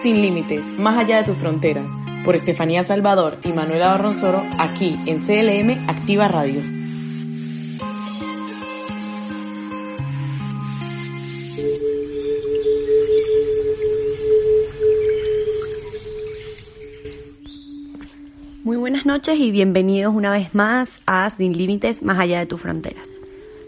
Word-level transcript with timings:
Sin 0.00 0.22
límites, 0.22 0.66
más 0.78 0.96
allá 0.96 1.18
de 1.18 1.24
tus 1.24 1.36
fronteras, 1.36 1.92
por 2.24 2.34
Estefanía 2.34 2.82
Salvador 2.82 3.36
y 3.44 3.52
Manuela 3.52 3.88
Barronzoro, 3.88 4.42
aquí 4.58 4.98
en 5.04 5.18
CLM 5.18 5.90
Activa 5.90 6.26
Radio. 6.26 6.62
Muy 18.64 18.78
buenas 18.78 19.04
noches 19.04 19.38
y 19.38 19.50
bienvenidos 19.50 20.14
una 20.14 20.32
vez 20.32 20.54
más 20.54 20.98
a 21.04 21.28
Sin 21.28 21.58
Límites, 21.58 22.02
más 22.02 22.18
allá 22.18 22.38
de 22.38 22.46
tus 22.46 22.62
fronteras. 22.62 23.19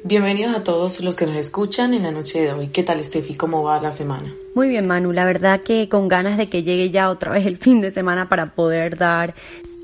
Bienvenidos 0.05 0.57
a 0.57 0.65
todos 0.65 1.01
los 1.01 1.15
que 1.15 1.27
nos 1.27 1.37
escuchan 1.37 1.95
en 1.95 2.03
la 2.03 2.11
noche 2.11 2.41
de 2.41 2.53
hoy. 2.53 2.67
¿Qué 2.67 2.83
tal, 2.83 2.99
Estefi? 2.99 3.37
¿Cómo 3.37 3.63
va 3.63 3.81
la 3.81 3.93
semana? 3.93 4.35
Muy 4.53 4.69
bien, 4.69 4.89
Manu. 4.89 5.13
La 5.13 5.25
verdad 5.25 5.61
que 5.61 5.89
con 5.89 6.09
ganas 6.09 6.37
de 6.37 6.49
que 6.49 6.65
llegue 6.65 6.91
ya 6.91 7.09
otra 7.09 7.31
vez 7.31 7.47
el 7.47 7.57
fin 7.57 7.81
de 7.81 7.93
semana 7.93 8.29
para 8.29 8.53
poder 8.57 8.99
dar 8.99 9.37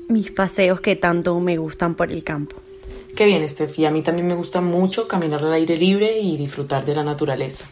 mis 0.09 0.29
paseos 0.29 0.81
que 0.81 0.97
tanto 0.97 1.39
me 1.39 1.57
gustan 1.57 1.95
por 1.95 2.11
el 2.11 2.25
campo. 2.25 2.57
Qué 3.15 3.27
bien, 3.27 3.43
Estefi. 3.43 3.85
A 3.85 3.91
mí 3.91 4.01
también 4.01 4.27
me 4.27 4.35
gusta 4.35 4.59
mucho 4.59 5.07
caminar 5.07 5.41
al 5.41 5.53
aire 5.53 5.77
libre 5.77 6.19
y 6.19 6.35
disfrutar 6.35 6.83
de 6.83 6.95
la 6.95 7.03
naturaleza. 7.03 7.69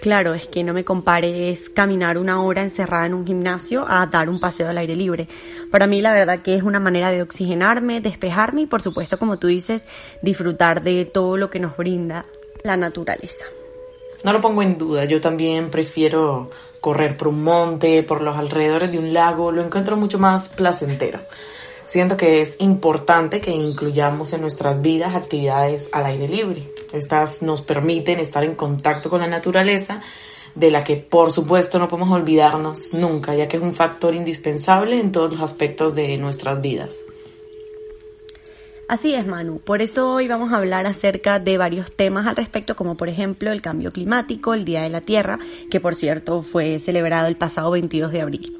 Claro, 0.00 0.32
es 0.32 0.46
que 0.48 0.64
no 0.64 0.72
me 0.72 0.82
compares 0.82 1.68
caminar 1.68 2.16
una 2.16 2.42
hora 2.42 2.62
encerrada 2.62 3.04
en 3.04 3.12
un 3.12 3.26
gimnasio 3.26 3.84
a 3.86 4.06
dar 4.06 4.30
un 4.30 4.40
paseo 4.40 4.68
al 4.70 4.78
aire 4.78 4.96
libre. 4.96 5.28
Para 5.70 5.86
mí 5.86 6.00
la 6.00 6.14
verdad 6.14 6.40
que 6.40 6.54
es 6.54 6.62
una 6.62 6.80
manera 6.80 7.10
de 7.10 7.20
oxigenarme, 7.20 8.00
despejarme 8.00 8.62
y 8.62 8.66
por 8.66 8.80
supuesto, 8.80 9.18
como 9.18 9.38
tú 9.38 9.48
dices, 9.48 9.84
disfrutar 10.22 10.82
de 10.82 11.04
todo 11.04 11.36
lo 11.36 11.50
que 11.50 11.60
nos 11.60 11.76
brinda 11.76 12.24
la 12.64 12.78
naturaleza. 12.78 13.44
No 14.24 14.32
lo 14.32 14.40
pongo 14.40 14.62
en 14.62 14.78
duda, 14.78 15.04
yo 15.04 15.20
también 15.20 15.70
prefiero 15.70 16.50
correr 16.80 17.18
por 17.18 17.28
un 17.28 17.44
monte, 17.44 18.02
por 18.02 18.22
los 18.22 18.38
alrededores 18.38 18.90
de 18.90 18.98
un 18.98 19.12
lago, 19.12 19.52
lo 19.52 19.62
encuentro 19.62 19.96
mucho 19.96 20.18
más 20.18 20.48
placentero. 20.48 21.20
Siento 21.90 22.16
que 22.16 22.40
es 22.40 22.60
importante 22.60 23.40
que 23.40 23.50
incluyamos 23.50 24.32
en 24.32 24.42
nuestras 24.42 24.80
vidas 24.80 25.16
actividades 25.16 25.88
al 25.90 26.06
aire 26.06 26.28
libre. 26.28 26.72
Estas 26.92 27.42
nos 27.42 27.62
permiten 27.62 28.20
estar 28.20 28.44
en 28.44 28.54
contacto 28.54 29.10
con 29.10 29.22
la 29.22 29.26
naturaleza, 29.26 30.00
de 30.54 30.70
la 30.70 30.84
que 30.84 30.94
por 30.94 31.32
supuesto 31.32 31.80
no 31.80 31.88
podemos 31.88 32.12
olvidarnos 32.12 32.94
nunca, 32.94 33.34
ya 33.34 33.48
que 33.48 33.56
es 33.56 33.62
un 33.64 33.74
factor 33.74 34.14
indispensable 34.14 35.00
en 35.00 35.10
todos 35.10 35.32
los 35.32 35.42
aspectos 35.42 35.96
de 35.96 36.16
nuestras 36.16 36.62
vidas. 36.62 37.02
Así 38.86 39.12
es, 39.12 39.26
Manu. 39.26 39.58
Por 39.58 39.82
eso 39.82 40.12
hoy 40.12 40.28
vamos 40.28 40.52
a 40.52 40.58
hablar 40.58 40.86
acerca 40.86 41.40
de 41.40 41.58
varios 41.58 41.90
temas 41.90 42.24
al 42.28 42.36
respecto, 42.36 42.76
como 42.76 42.96
por 42.96 43.08
ejemplo 43.08 43.50
el 43.50 43.62
cambio 43.62 43.92
climático, 43.92 44.54
el 44.54 44.64
Día 44.64 44.82
de 44.82 44.90
la 44.90 45.00
Tierra, 45.00 45.40
que 45.72 45.80
por 45.80 45.96
cierto 45.96 46.42
fue 46.42 46.78
celebrado 46.78 47.26
el 47.26 47.36
pasado 47.36 47.72
22 47.72 48.12
de 48.12 48.20
abril. 48.20 48.58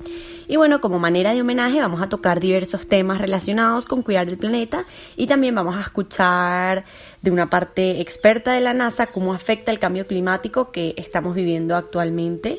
Y 0.50 0.56
bueno, 0.56 0.80
como 0.80 0.98
manera 0.98 1.32
de 1.32 1.42
homenaje 1.42 1.80
vamos 1.80 2.02
a 2.02 2.08
tocar 2.08 2.40
diversos 2.40 2.88
temas 2.88 3.20
relacionados 3.20 3.86
con 3.86 4.02
cuidar 4.02 4.28
el 4.28 4.36
planeta 4.36 4.84
y 5.16 5.28
también 5.28 5.54
vamos 5.54 5.76
a 5.76 5.80
escuchar 5.80 6.84
de 7.22 7.30
una 7.30 7.48
parte 7.48 8.00
experta 8.00 8.52
de 8.52 8.60
la 8.60 8.74
NASA 8.74 9.06
cómo 9.06 9.32
afecta 9.32 9.70
el 9.70 9.78
cambio 9.78 10.08
climático 10.08 10.72
que 10.72 10.94
estamos 10.96 11.36
viviendo 11.36 11.76
actualmente, 11.76 12.58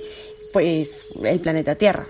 pues 0.53 1.09
el 1.21 1.41
planeta 1.41 1.75
Tierra. 1.75 2.07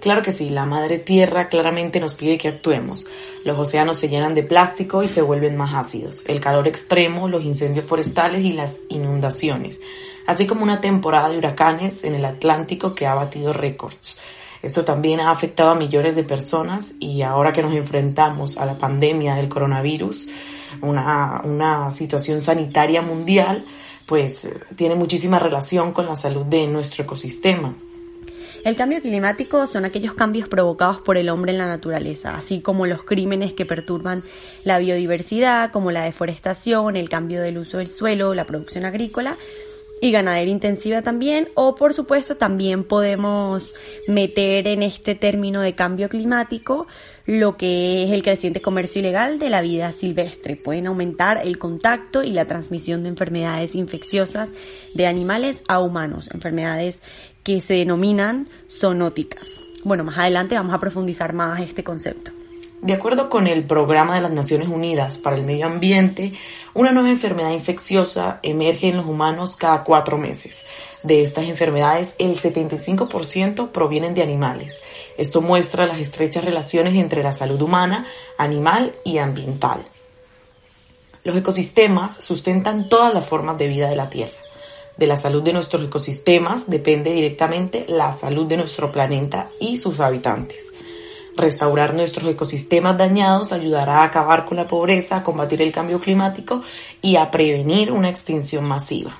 Claro 0.00 0.22
que 0.22 0.32
sí, 0.32 0.50
la 0.50 0.64
madre 0.64 0.98
tierra 0.98 1.48
claramente 1.48 2.00
nos 2.00 2.14
pide 2.14 2.38
que 2.38 2.48
actuemos. 2.48 3.06
Los 3.44 3.58
océanos 3.58 3.98
se 3.98 4.08
llenan 4.08 4.34
de 4.34 4.42
plástico 4.42 5.02
y 5.02 5.08
se 5.08 5.22
vuelven 5.22 5.56
más 5.56 5.74
ácidos. 5.74 6.22
El 6.28 6.40
calor 6.40 6.68
extremo, 6.68 7.28
los 7.28 7.44
incendios 7.44 7.86
forestales 7.86 8.44
y 8.44 8.52
las 8.52 8.80
inundaciones 8.88 9.80
así 10.28 10.46
como 10.46 10.62
una 10.62 10.82
temporada 10.82 11.30
de 11.30 11.38
huracanes 11.38 12.04
en 12.04 12.14
el 12.14 12.26
Atlántico 12.26 12.94
que 12.94 13.06
ha 13.06 13.14
batido 13.14 13.54
récords. 13.54 14.18
Esto 14.60 14.84
también 14.84 15.20
ha 15.20 15.30
afectado 15.30 15.70
a 15.70 15.74
millones 15.74 16.16
de 16.16 16.22
personas 16.22 16.96
y 17.00 17.22
ahora 17.22 17.50
que 17.50 17.62
nos 17.62 17.74
enfrentamos 17.74 18.58
a 18.58 18.66
la 18.66 18.76
pandemia 18.76 19.36
del 19.36 19.48
coronavirus, 19.48 20.28
una, 20.82 21.40
una 21.44 21.92
situación 21.92 22.42
sanitaria 22.42 23.00
mundial, 23.00 23.64
pues 24.04 24.50
tiene 24.76 24.96
muchísima 24.96 25.38
relación 25.38 25.92
con 25.92 26.04
la 26.04 26.14
salud 26.14 26.44
de 26.44 26.66
nuestro 26.66 27.04
ecosistema. 27.04 27.74
El 28.64 28.76
cambio 28.76 29.00
climático 29.00 29.66
son 29.66 29.84
aquellos 29.84 30.14
cambios 30.14 30.48
provocados 30.48 31.00
por 31.00 31.16
el 31.16 31.28
hombre 31.28 31.52
en 31.52 31.58
la 31.58 31.66
naturaleza, 31.66 32.36
así 32.36 32.60
como 32.60 32.86
los 32.86 33.04
crímenes 33.04 33.52
que 33.52 33.64
perturban 33.64 34.24
la 34.64 34.78
biodiversidad, 34.78 35.70
como 35.70 35.90
la 35.90 36.04
deforestación, 36.04 36.96
el 36.96 37.08
cambio 37.08 37.40
del 37.40 37.58
uso 37.58 37.78
del 37.78 37.88
suelo, 37.88 38.34
la 38.34 38.46
producción 38.46 38.84
agrícola, 38.84 39.38
y 40.00 40.12
ganadera 40.12 40.50
intensiva 40.50 41.02
también, 41.02 41.48
o 41.54 41.74
por 41.74 41.94
supuesto 41.94 42.36
también 42.36 42.84
podemos 42.84 43.74
meter 44.06 44.68
en 44.68 44.82
este 44.82 45.14
término 45.14 45.60
de 45.60 45.74
cambio 45.74 46.08
climático 46.08 46.86
lo 47.26 47.56
que 47.56 48.04
es 48.04 48.12
el 48.12 48.22
creciente 48.22 48.62
comercio 48.62 49.00
ilegal 49.00 49.38
de 49.38 49.50
la 49.50 49.60
vida 49.60 49.92
silvestre. 49.92 50.56
Pueden 50.56 50.86
aumentar 50.86 51.40
el 51.44 51.58
contacto 51.58 52.22
y 52.22 52.30
la 52.30 52.46
transmisión 52.46 53.02
de 53.02 53.10
enfermedades 53.10 53.74
infecciosas 53.74 54.52
de 54.94 55.06
animales 55.06 55.62
a 55.68 55.80
humanos, 55.80 56.30
enfermedades 56.32 57.02
que 57.48 57.62
se 57.62 57.72
denominan 57.72 58.46
zoonóticas. 58.70 59.58
Bueno, 59.82 60.04
más 60.04 60.18
adelante 60.18 60.54
vamos 60.54 60.74
a 60.74 60.80
profundizar 60.80 61.32
más 61.32 61.62
este 61.62 61.82
concepto. 61.82 62.30
De 62.82 62.92
acuerdo 62.92 63.30
con 63.30 63.46
el 63.46 63.64
Programa 63.64 64.14
de 64.14 64.20
las 64.20 64.32
Naciones 64.32 64.68
Unidas 64.68 65.16
para 65.16 65.34
el 65.34 65.46
Medio 65.46 65.64
Ambiente, 65.64 66.34
una 66.74 66.92
nueva 66.92 67.08
enfermedad 67.08 67.52
infecciosa 67.52 68.38
emerge 68.42 68.90
en 68.90 68.98
los 68.98 69.06
humanos 69.06 69.56
cada 69.56 69.82
cuatro 69.82 70.18
meses. 70.18 70.66
De 71.02 71.22
estas 71.22 71.44
enfermedades, 71.44 72.16
el 72.18 72.38
75% 72.38 73.70
provienen 73.70 74.12
de 74.12 74.22
animales. 74.22 74.82
Esto 75.16 75.40
muestra 75.40 75.86
las 75.86 76.00
estrechas 76.00 76.44
relaciones 76.44 76.96
entre 76.96 77.22
la 77.22 77.32
salud 77.32 77.62
humana, 77.62 78.04
animal 78.36 78.94
y 79.06 79.16
ambiental. 79.16 79.86
Los 81.24 81.34
ecosistemas 81.34 82.14
sustentan 82.22 82.90
todas 82.90 83.14
las 83.14 83.26
formas 83.26 83.56
de 83.56 83.68
vida 83.68 83.88
de 83.88 83.96
la 83.96 84.10
Tierra. 84.10 84.36
De 84.98 85.06
la 85.06 85.16
salud 85.16 85.44
de 85.44 85.52
nuestros 85.52 85.82
ecosistemas 85.82 86.68
depende 86.68 87.12
directamente 87.12 87.86
la 87.88 88.10
salud 88.10 88.46
de 88.46 88.56
nuestro 88.56 88.90
planeta 88.90 89.48
y 89.60 89.76
sus 89.76 90.00
habitantes. 90.00 90.74
Restaurar 91.36 91.94
nuestros 91.94 92.28
ecosistemas 92.28 92.98
dañados 92.98 93.52
ayudará 93.52 94.00
a 94.00 94.04
acabar 94.04 94.44
con 94.44 94.56
la 94.56 94.66
pobreza, 94.66 95.18
a 95.18 95.22
combatir 95.22 95.62
el 95.62 95.70
cambio 95.70 96.00
climático 96.00 96.62
y 97.00 97.14
a 97.14 97.30
prevenir 97.30 97.92
una 97.92 98.08
extinción 98.08 98.64
masiva. 98.64 99.16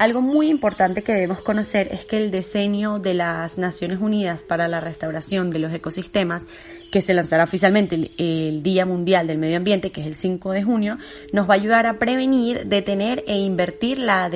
Algo 0.00 0.22
muy 0.22 0.48
importante 0.48 1.02
que 1.02 1.12
debemos 1.12 1.42
conocer 1.42 1.92
es 1.92 2.06
que 2.06 2.16
el 2.16 2.30
diseño 2.30 3.00
de 3.00 3.12
las 3.12 3.58
Naciones 3.58 4.00
Unidas 4.00 4.42
para 4.42 4.66
la 4.66 4.80
restauración 4.80 5.50
de 5.50 5.58
los 5.58 5.74
ecosistemas, 5.74 6.46
que 6.90 7.02
se 7.02 7.12
lanzará 7.12 7.44
oficialmente 7.44 8.10
el, 8.16 8.62
Día 8.62 8.86
Mundial 8.86 9.26
del 9.26 9.36
Medio 9.36 9.58
Ambiente, 9.58 9.92
que 9.92 10.00
es 10.00 10.06
el 10.06 10.14
5 10.14 10.52
de 10.52 10.62
junio, 10.62 10.96
nos 11.34 11.46
va 11.46 11.52
a 11.52 11.56
ayudar 11.58 11.84
a 11.84 11.98
prevenir, 11.98 12.64
detener 12.64 13.24
e 13.26 13.36
invertir 13.36 13.98
la, 13.98 14.30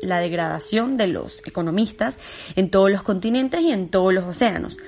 la 0.00 0.20
degradación 0.20 0.96
de 0.96 1.08
los 1.08 1.42
economistas 1.44 2.16
en 2.56 2.70
todos 2.70 2.90
los 2.90 3.02
continentes 3.02 3.60
y 3.60 3.72
en 3.72 3.90
todos 3.90 4.14
los 4.14 4.24
océanos 4.24 4.78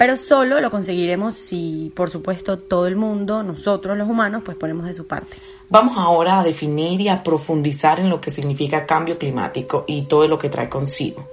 pero 0.00 0.16
solo 0.16 0.62
lo 0.62 0.70
conseguiremos 0.70 1.34
si, 1.34 1.92
por 1.94 2.08
supuesto, 2.08 2.58
todo 2.58 2.86
el 2.86 2.96
mundo, 2.96 3.42
nosotros 3.42 3.98
los 3.98 4.08
humanos, 4.08 4.40
pues 4.42 4.56
ponemos 4.56 4.86
de 4.86 4.94
su 4.94 5.06
parte. 5.06 5.36
Vamos 5.68 5.98
ahora 5.98 6.40
a 6.40 6.42
definir 6.42 7.02
y 7.02 7.08
a 7.08 7.22
profundizar 7.22 8.00
en 8.00 8.08
lo 8.08 8.18
que 8.18 8.30
significa 8.30 8.86
cambio 8.86 9.18
climático 9.18 9.84
y 9.86 10.04
todo 10.04 10.26
lo 10.26 10.38
que 10.38 10.48
trae 10.48 10.70
consigo. 10.70 11.28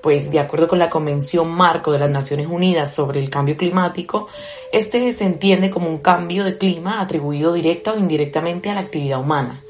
Pues 0.00 0.30
de 0.30 0.38
acuerdo 0.38 0.68
con 0.68 0.78
la 0.78 0.90
Convención 0.90 1.50
Marco 1.50 1.90
de 1.90 1.98
las 1.98 2.08
Naciones 2.08 2.46
Unidas 2.46 2.94
sobre 2.94 3.18
el 3.18 3.30
Cambio 3.30 3.56
Climático, 3.56 4.28
este 4.72 5.10
se 5.10 5.24
entiende 5.24 5.68
como 5.68 5.88
un 5.88 5.98
cambio 5.98 6.44
de 6.44 6.56
clima 6.56 7.00
atribuido 7.00 7.52
directa 7.52 7.94
o 7.94 7.98
indirectamente 7.98 8.70
a 8.70 8.74
la 8.74 8.82
actividad 8.82 9.18
humana, 9.18 9.64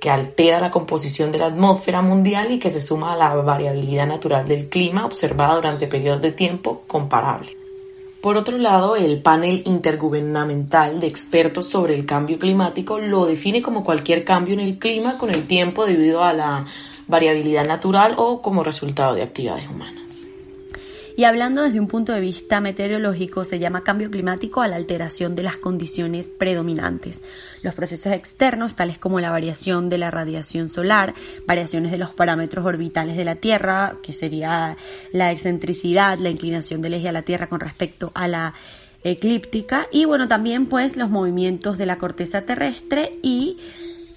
que 0.00 0.10
altera 0.10 0.58
la 0.58 0.72
composición 0.72 1.30
de 1.30 1.38
la 1.38 1.46
atmósfera 1.46 2.02
mundial 2.02 2.50
y 2.50 2.58
que 2.58 2.70
se 2.70 2.80
suma 2.80 3.12
a 3.12 3.16
la 3.16 3.36
variabilidad 3.36 4.08
natural 4.08 4.48
del 4.48 4.68
clima 4.68 5.06
observada 5.06 5.54
durante 5.54 5.86
periodos 5.86 6.22
de 6.22 6.32
tiempo 6.32 6.82
comparables. 6.88 7.63
Por 8.24 8.38
otro 8.38 8.56
lado, 8.56 8.96
el 8.96 9.20
panel 9.20 9.60
intergubernamental 9.66 10.98
de 10.98 11.06
expertos 11.06 11.66
sobre 11.66 11.94
el 11.94 12.06
cambio 12.06 12.38
climático 12.38 12.98
lo 12.98 13.26
define 13.26 13.60
como 13.60 13.84
cualquier 13.84 14.24
cambio 14.24 14.54
en 14.54 14.60
el 14.60 14.78
clima 14.78 15.18
con 15.18 15.28
el 15.28 15.46
tiempo 15.46 15.84
debido 15.84 16.24
a 16.24 16.32
la 16.32 16.64
variabilidad 17.06 17.66
natural 17.66 18.14
o 18.16 18.40
como 18.40 18.64
resultado 18.64 19.14
de 19.14 19.24
actividades 19.24 19.68
humanas. 19.68 20.33
Y 21.16 21.24
hablando 21.24 21.62
desde 21.62 21.78
un 21.78 21.86
punto 21.86 22.12
de 22.12 22.20
vista 22.20 22.60
meteorológico, 22.60 23.44
se 23.44 23.60
llama 23.60 23.84
cambio 23.84 24.10
climático 24.10 24.62
a 24.62 24.68
la 24.68 24.74
alteración 24.74 25.36
de 25.36 25.44
las 25.44 25.58
condiciones 25.58 26.28
predominantes. 26.28 27.22
Los 27.62 27.74
procesos 27.74 28.12
externos, 28.12 28.74
tales 28.74 28.98
como 28.98 29.20
la 29.20 29.30
variación 29.30 29.88
de 29.88 29.98
la 29.98 30.10
radiación 30.10 30.68
solar, 30.68 31.14
variaciones 31.46 31.92
de 31.92 31.98
los 31.98 32.12
parámetros 32.12 32.66
orbitales 32.66 33.16
de 33.16 33.24
la 33.24 33.36
Tierra, 33.36 33.96
que 34.02 34.12
sería 34.12 34.76
la 35.12 35.30
excentricidad, 35.30 36.18
la 36.18 36.30
inclinación 36.30 36.82
del 36.82 36.94
eje 36.94 37.08
a 37.08 37.12
la 37.12 37.22
Tierra 37.22 37.48
con 37.48 37.60
respecto 37.60 38.10
a 38.14 38.26
la 38.26 38.54
eclíptica, 39.04 39.86
y 39.92 40.06
bueno, 40.06 40.26
también 40.26 40.66
pues 40.66 40.96
los 40.96 41.10
movimientos 41.10 41.78
de 41.78 41.86
la 41.86 41.98
corteza 41.98 42.42
terrestre 42.42 43.12
y 43.22 43.58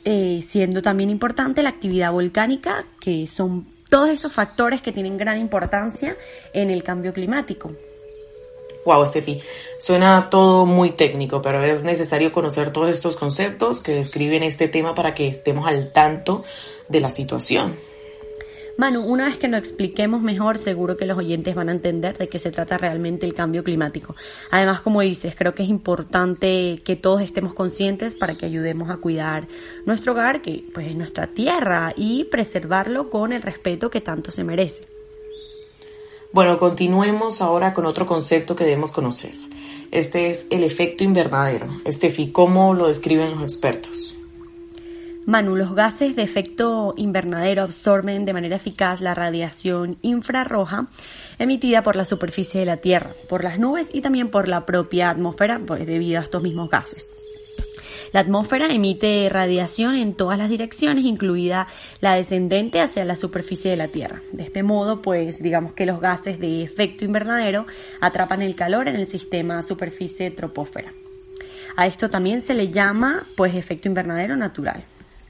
eh, 0.04 0.42
siendo 0.42 0.82
también 0.82 1.10
importante 1.10 1.62
la 1.62 1.70
actividad 1.70 2.12
volcánica, 2.12 2.86
que 3.00 3.28
son 3.28 3.77
todos 3.90 4.10
esos 4.10 4.34
factores 4.34 4.82
que 4.82 4.92
tienen 4.92 5.18
gran 5.18 5.38
importancia 5.38 6.18
en 6.54 6.70
el 6.70 6.84
cambio 6.84 7.14
climático. 7.14 7.72
Wow, 8.86 9.06
Steffi, 9.06 9.42
suena 9.80 10.30
todo 10.30 10.66
muy 10.66 10.92
técnico, 10.92 11.42
pero 11.42 11.62
es 11.64 11.84
necesario 11.84 12.32
conocer 12.32 12.72
todos 12.72 12.90
estos 12.90 13.18
conceptos 13.18 13.82
que 13.82 13.94
describen 13.94 14.44
este 14.44 14.70
tema 14.70 14.96
para 14.96 15.14
que 15.14 15.28
estemos 15.28 15.68
al 15.68 15.92
tanto 15.92 16.46
de 16.88 17.02
la 17.02 17.10
situación. 17.10 17.76
Manu, 18.78 19.02
una 19.02 19.26
vez 19.26 19.40
que 19.40 19.48
lo 19.48 19.58
expliquemos 19.58 20.22
mejor, 20.22 20.60
seguro 20.60 20.98
que 20.98 21.08
los 21.08 21.18
oyentes 21.18 21.56
van 21.56 21.70
a 21.70 21.72
entender 21.72 22.16
de 22.16 22.30
qué 22.30 22.38
se 22.38 22.52
trata 22.52 22.78
realmente 22.78 23.26
el 23.26 23.34
cambio 23.34 23.64
climático. 23.64 24.16
Además, 24.52 24.82
como 24.82 25.02
dices, 25.02 25.36
creo 25.36 25.56
que 25.56 25.64
es 25.64 25.70
importante 25.70 26.84
que 26.86 26.96
todos 26.96 27.24
estemos 27.24 27.56
conscientes 27.56 28.14
para 28.14 28.36
que 28.36 28.46
ayudemos 28.46 28.92
a 28.92 28.98
cuidar 28.98 29.48
nuestro 29.88 30.12
hogar, 30.12 30.44
que 30.44 30.64
pues 30.76 30.88
es 30.88 30.96
nuestra 30.96 31.26
tierra, 31.26 31.92
y 31.96 32.26
preservarlo 32.26 33.10
con 33.10 33.34
el 33.34 33.42
respeto 33.42 33.90
que 33.90 34.00
tanto 34.00 34.30
se 34.30 34.44
merece. 34.44 34.86
Bueno, 36.32 36.60
continuemos 36.60 37.42
ahora 37.42 37.74
con 37.74 37.88
otro 37.88 38.06
concepto 38.06 38.56
que 38.56 38.64
debemos 38.64 38.92
conocer. 38.92 39.34
Este 39.90 40.30
es 40.30 40.46
el 40.52 40.64
efecto 40.64 41.04
invernadero. 41.04 41.68
Estefi, 41.84 42.32
¿cómo 42.32 42.76
lo 42.76 42.90
describen 42.90 43.32
los 43.32 43.42
expertos? 43.42 44.14
Manu, 45.28 45.58
los 45.58 45.76
gases 45.76 46.16
de 46.16 46.24
efecto 46.24 46.94
invernadero 46.96 47.64
absorben 47.64 48.24
de 48.24 48.32
manera 48.32 48.56
eficaz 48.56 49.02
la 49.02 49.14
radiación 49.14 49.98
infrarroja 50.02 50.88
emitida 51.38 51.84
por 51.84 51.98
la 51.98 52.06
superficie 52.06 52.62
de 52.62 52.66
la 52.66 52.78
Tierra, 52.78 53.12
por 53.28 53.44
las 53.44 53.60
nubes 53.60 53.90
y 53.94 54.00
también 54.00 54.30
por 54.30 54.48
la 54.48 54.66
propia 54.66 55.10
atmósfera, 55.10 55.60
pues 55.68 55.86
debido 55.86 56.22
a 56.22 56.24
estos 56.24 56.42
mismos 56.42 56.70
gases. 56.70 57.06
La 58.14 58.22
atmósfera 58.22 58.68
emite 58.68 59.28
radiación 59.28 59.96
en 59.96 60.14
todas 60.14 60.38
las 60.38 60.50
direcciones, 60.50 61.04
incluida 61.04 61.68
la 62.00 62.16
descendente 62.16 62.80
hacia 62.80 63.04
la 63.04 63.18
superficie 63.18 63.70
de 63.70 63.76
la 63.76 63.90
Tierra. 63.90 64.22
De 64.32 64.44
este 64.44 64.64
modo, 64.64 65.02
pues 65.02 65.44
digamos 65.44 65.74
que 65.74 65.86
los 65.86 66.00
gases 66.00 66.40
de 66.40 66.64
efecto 66.64 67.04
invernadero 67.04 67.66
atrapan 68.00 68.44
el 68.44 68.56
calor 68.56 68.88
en 68.88 68.96
el 68.96 69.08
sistema 69.08 69.62
superficie 69.62 70.32
tropósfera. 70.32 70.94
A 71.76 71.86
esto 71.86 72.10
también 72.10 72.42
se 72.44 72.54
le 72.54 72.72
llama 72.72 73.28
pues 73.36 73.56
efecto 73.56 73.90
invernadero 73.90 74.38
natural. 74.38 74.86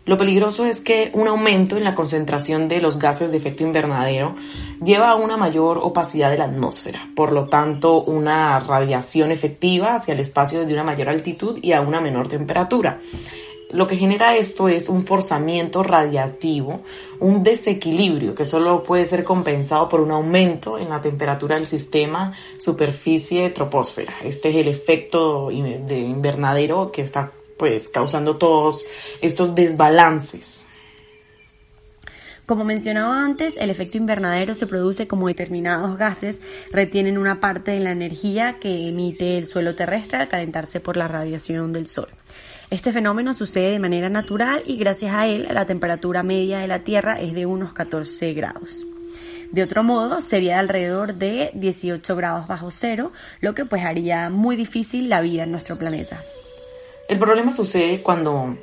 Lo 0.08 0.18
peligroso 0.18 0.66
es 0.66 0.80
que 0.80 1.12
un 1.14 1.28
aumento 1.28 1.76
en 1.76 1.84
la 1.84 1.94
concentración 1.94 2.70
de 2.70 2.80
los 2.80 2.98
gases 2.98 3.30
de 3.30 3.38
efecto 3.38 3.64
invernadero 3.64 4.36
lleva 4.82 5.10
a 5.10 5.16
una 5.16 5.36
mayor 5.36 5.80
opacidad 5.80 6.32
de 6.32 6.38
la 6.38 6.46
atmósfera, 6.46 7.10
por 7.14 7.34
lo 7.34 7.50
tanto 7.50 8.04
una 8.04 8.58
radiación 8.62 9.34
efectiva 9.34 9.96
hacia 9.96 10.14
el 10.14 10.22
espacio 10.22 10.62
desde 10.62 10.72
una 10.72 10.86
mayor 10.86 11.10
altitud 11.10 11.60
y 11.62 11.74
a 11.74 11.82
una 11.82 12.00
menor 12.00 12.30
temperatura. 12.30 13.00
Lo 13.70 13.86
que 13.86 13.98
genera 13.98 14.38
esto 14.38 14.70
es 14.70 14.88
un 14.88 15.06
forzamiento 15.06 15.84
radiativo, 15.84 16.84
un 17.20 17.44
desequilibrio 17.44 18.34
que 18.34 18.46
solo 18.46 18.84
puede 18.84 19.06
ser 19.06 19.26
compensado 19.26 19.90
por 19.90 20.00
un 20.00 20.12
aumento 20.12 20.78
en 20.78 20.88
la 20.88 21.02
temperatura 21.02 21.58
del 21.58 21.68
sistema 21.68 22.32
superficie 22.58 23.50
troposfera. 23.50 24.14
Este 24.24 24.52
es 24.52 24.56
el 24.56 24.70
efecto 24.70 25.50
de 25.50 26.00
invernadero 26.00 26.94
que 26.94 27.02
está 27.02 27.34
pues 27.58 27.90
causando 27.90 28.38
todos 28.38 28.86
estos 29.22 29.56
desbalances. 29.56 30.70
Como 32.48 32.64
mencionaba 32.64 33.26
antes, 33.26 33.58
el 33.58 33.70
efecto 33.70 33.98
invernadero 33.98 34.56
se 34.56 34.68
produce 34.68 35.06
como 35.06 35.28
determinados 35.28 35.98
gases 35.98 36.40
retienen 36.72 37.18
una 37.18 37.42
parte 37.42 37.72
de 37.72 37.82
la 37.82 37.92
energía 37.92 38.56
que 38.62 38.88
emite 38.88 39.38
el 39.38 39.48
suelo 39.48 39.76
terrestre 39.76 40.18
al 40.18 40.30
calentarse 40.30 40.80
por 40.80 40.96
la 40.96 41.10
radiación 41.10 41.74
del 41.74 41.88
sol. 41.88 42.08
Este 42.70 42.94
fenómeno 42.94 43.34
sucede 43.34 43.72
de 43.72 43.80
manera 43.80 44.08
natural 44.08 44.64
y 44.66 44.78
gracias 44.78 45.14
a 45.14 45.28
él 45.28 45.46
la 45.52 45.66
temperatura 45.66 46.24
media 46.24 46.60
de 46.60 46.68
la 46.68 46.86
Tierra 46.86 47.20
es 47.20 47.34
de 47.34 47.46
unos 47.46 47.74
14 47.74 48.34
grados. 48.34 48.86
De 49.52 49.64
otro 49.64 49.84
modo, 49.84 50.22
sería 50.22 50.54
de 50.54 50.60
alrededor 50.60 51.16
de 51.16 51.52
18 51.54 52.16
grados 52.16 52.48
bajo 52.48 52.72
cero, 52.72 53.12
lo 53.42 53.56
que 53.56 53.66
pues 53.66 53.84
haría 53.84 54.30
muy 54.30 54.56
difícil 54.56 55.10
la 55.10 55.20
vida 55.20 55.44
en 55.44 55.52
nuestro 55.52 55.78
planeta. 55.78 56.22
El 57.08 57.20
problema 57.20 57.52
sucede 57.54 58.04
cuando 58.04 58.58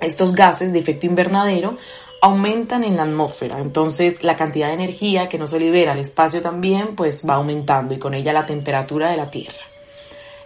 estos 0.00 0.34
gases 0.34 0.72
de 0.72 0.78
efecto 0.78 1.04
invernadero 1.06 1.76
aumentan 2.22 2.82
en 2.82 2.96
la 2.96 3.02
atmósfera, 3.02 3.60
entonces 3.60 4.22
la 4.22 4.36
cantidad 4.36 4.68
de 4.68 4.72
energía 4.72 5.28
que 5.28 5.36
no 5.36 5.46
se 5.46 5.60
libera 5.60 5.92
al 5.92 5.98
espacio 5.98 6.40
también 6.40 6.96
pues 6.96 7.28
va 7.28 7.34
aumentando 7.34 7.92
y 7.92 7.98
con 7.98 8.14
ella 8.14 8.32
la 8.32 8.46
temperatura 8.46 9.10
de 9.10 9.18
la 9.18 9.30
Tierra. 9.30 9.60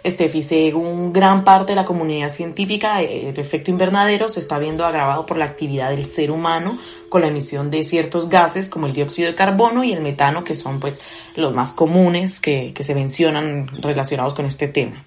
Estefi, 0.03 0.41
según 0.41 1.13
gran 1.13 1.45
parte 1.45 1.71
de 1.71 1.77
la 1.77 1.85
comunidad 1.85 2.29
científica, 2.29 3.01
el 3.01 3.37
efecto 3.37 3.71
invernadero 3.71 4.27
se 4.27 4.41
está 4.41 4.59
viendo 4.59 4.85
agravado 4.85 5.25
por 5.25 5.37
la 5.37 5.45
actividad 5.45 5.91
del 5.91 6.05
ser 6.05 6.31
humano 6.31 6.77
con 7.07 7.21
la 7.21 7.27
emisión 7.27 7.69
de 7.69 7.83
ciertos 7.83 8.27
gases 8.27 8.69
como 8.69 8.87
el 8.87 8.93
dióxido 8.93 9.29
de 9.29 9.35
carbono 9.35 9.83
y 9.85 9.93
el 9.93 10.01
metano, 10.01 10.43
que 10.43 10.55
son 10.55 10.79
pues 10.79 11.01
los 11.35 11.53
más 11.53 11.71
comunes 11.71 12.39
que, 12.41 12.73
que 12.73 12.83
se 12.83 12.95
mencionan 12.95 13.67
relacionados 13.81 14.33
con 14.33 14.45
este 14.45 14.67
tema. 14.67 15.05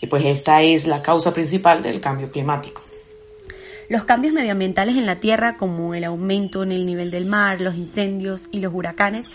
Y 0.00 0.06
pues 0.06 0.24
esta 0.24 0.62
es 0.62 0.86
la 0.86 1.02
causa 1.02 1.32
principal 1.32 1.82
del 1.82 2.00
cambio 2.00 2.30
climático. 2.30 2.82
Los 3.88 4.04
cambios 4.04 4.32
medioambientales 4.32 4.96
en 4.96 5.04
la 5.04 5.18
Tierra, 5.18 5.56
como 5.56 5.94
el 5.94 6.04
aumento 6.04 6.62
en 6.62 6.72
el 6.72 6.86
nivel 6.86 7.10
del 7.10 7.26
mar, 7.26 7.60
los 7.60 7.74
incendios 7.74 8.46
y 8.52 8.60
los 8.60 8.72
huracanes, 8.72 9.26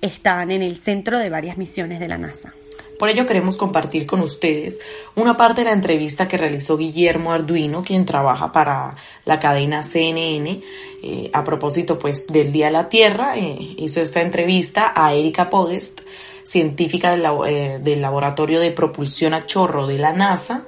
están 0.00 0.50
en 0.50 0.62
el 0.62 0.76
centro 0.76 1.18
de 1.18 1.30
varias 1.30 1.58
misiones 1.58 1.98
de 1.98 2.08
la 2.08 2.18
NASA. 2.18 2.54
Por 2.98 3.08
ello 3.08 3.26
queremos 3.26 3.56
compartir 3.56 4.06
con 4.06 4.20
ustedes 4.20 4.80
una 5.16 5.36
parte 5.36 5.62
de 5.62 5.66
la 5.66 5.74
entrevista 5.74 6.28
que 6.28 6.36
realizó 6.36 6.76
Guillermo 6.76 7.32
Arduino, 7.32 7.82
quien 7.82 8.06
trabaja 8.06 8.52
para 8.52 8.96
la 9.24 9.40
cadena 9.40 9.82
CNN, 9.82 10.60
eh, 11.02 11.30
a 11.32 11.42
propósito 11.42 11.98
pues 11.98 12.26
del 12.28 12.52
Día 12.52 12.66
de 12.66 12.72
la 12.72 12.88
Tierra, 12.88 13.36
eh, 13.36 13.74
hizo 13.78 14.00
esta 14.00 14.22
entrevista 14.22 14.92
a 14.94 15.12
Erika 15.12 15.50
Podest, 15.50 16.02
científica 16.44 17.10
del, 17.10 17.26
eh, 17.46 17.80
del 17.82 18.00
Laboratorio 18.00 18.60
de 18.60 18.70
Propulsión 18.70 19.34
a 19.34 19.46
Chorro 19.46 19.86
de 19.86 19.98
la 19.98 20.12
NASA, 20.12 20.66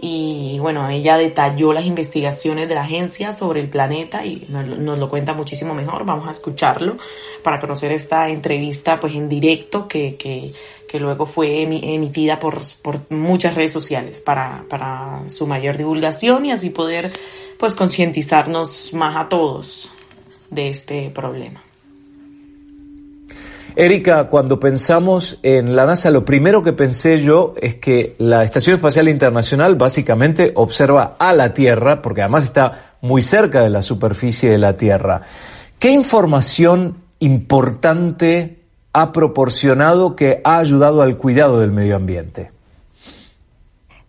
y 0.00 0.58
bueno, 0.60 0.88
ella 0.88 1.16
detalló 1.16 1.72
las 1.72 1.84
investigaciones 1.84 2.68
de 2.68 2.76
la 2.76 2.82
agencia 2.82 3.32
sobre 3.32 3.58
el 3.58 3.68
planeta 3.68 4.24
y 4.24 4.46
nos, 4.48 4.96
lo 4.96 5.08
cuenta 5.10 5.34
muchísimo 5.34 5.74
mejor. 5.74 6.04
Vamos 6.04 6.28
a 6.28 6.30
escucharlo 6.30 6.98
para 7.42 7.58
conocer 7.58 7.90
esta 7.90 8.28
entrevista 8.28 9.00
pues 9.00 9.16
en 9.16 9.28
directo 9.28 9.88
que, 9.88 10.14
que, 10.14 10.52
que 10.86 11.00
luego 11.00 11.26
fue 11.26 11.62
emitida 11.62 12.38
por, 12.38 12.60
por 12.80 13.10
muchas 13.10 13.54
redes 13.54 13.72
sociales 13.72 14.20
para, 14.20 14.64
para 14.68 15.28
su 15.28 15.48
mayor 15.48 15.76
divulgación 15.76 16.46
y 16.46 16.52
así 16.52 16.70
poder 16.70 17.12
pues 17.58 17.74
concientizarnos 17.74 18.94
más 18.94 19.16
a 19.16 19.28
todos 19.28 19.90
de 20.48 20.68
este 20.68 21.10
problema. 21.10 21.67
Erika, 23.80 24.24
cuando 24.24 24.58
pensamos 24.58 25.38
en 25.44 25.76
la 25.76 25.86
NASA, 25.86 26.10
lo 26.10 26.24
primero 26.24 26.64
que 26.64 26.72
pensé 26.72 27.18
yo 27.18 27.54
es 27.62 27.76
que 27.76 28.16
la 28.18 28.42
Estación 28.42 28.74
Espacial 28.74 29.08
Internacional 29.08 29.76
básicamente 29.76 30.50
observa 30.56 31.14
a 31.16 31.32
la 31.32 31.54
Tierra, 31.54 32.02
porque 32.02 32.22
además 32.22 32.42
está 32.42 32.96
muy 33.02 33.22
cerca 33.22 33.62
de 33.62 33.70
la 33.70 33.82
superficie 33.82 34.50
de 34.50 34.58
la 34.58 34.72
Tierra. 34.72 35.20
¿Qué 35.78 35.92
información 35.92 36.96
importante 37.20 38.64
ha 38.92 39.12
proporcionado 39.12 40.16
que 40.16 40.40
ha 40.42 40.58
ayudado 40.58 41.00
al 41.00 41.16
cuidado 41.16 41.60
del 41.60 41.70
medio 41.70 41.94
ambiente? 41.94 42.50